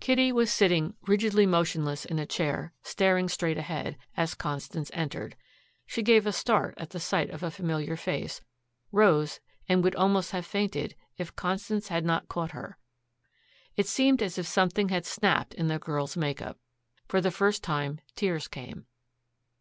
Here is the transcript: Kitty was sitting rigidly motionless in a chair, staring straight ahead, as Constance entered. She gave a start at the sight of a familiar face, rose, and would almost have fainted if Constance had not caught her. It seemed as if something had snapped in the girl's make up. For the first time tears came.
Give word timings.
Kitty 0.00 0.32
was 0.32 0.52
sitting 0.52 0.96
rigidly 1.06 1.46
motionless 1.46 2.04
in 2.04 2.18
a 2.18 2.26
chair, 2.26 2.72
staring 2.82 3.28
straight 3.28 3.56
ahead, 3.56 3.96
as 4.16 4.34
Constance 4.34 4.90
entered. 4.92 5.36
She 5.86 6.02
gave 6.02 6.26
a 6.26 6.32
start 6.32 6.74
at 6.76 6.90
the 6.90 6.98
sight 6.98 7.30
of 7.30 7.44
a 7.44 7.52
familiar 7.52 7.94
face, 7.96 8.40
rose, 8.90 9.38
and 9.68 9.84
would 9.84 9.94
almost 9.94 10.32
have 10.32 10.44
fainted 10.44 10.96
if 11.18 11.36
Constance 11.36 11.86
had 11.86 12.04
not 12.04 12.26
caught 12.26 12.50
her. 12.50 12.78
It 13.76 13.86
seemed 13.86 14.24
as 14.24 14.38
if 14.38 14.46
something 14.48 14.88
had 14.88 15.06
snapped 15.06 15.54
in 15.54 15.68
the 15.68 15.78
girl's 15.78 16.16
make 16.16 16.42
up. 16.42 16.58
For 17.06 17.20
the 17.20 17.30
first 17.30 17.62
time 17.62 18.00
tears 18.16 18.48
came. 18.48 18.86